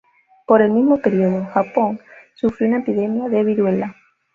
Por 0.47 0.63
el 0.63 0.71
mismo 0.71 0.97
periodo, 0.99 1.45
Japón 1.53 1.99
sufrió 2.33 2.69
de 2.69 2.73
una 2.77 2.81
epidemia 2.83 3.29
de 3.29 3.43
Viruela. 3.43 3.95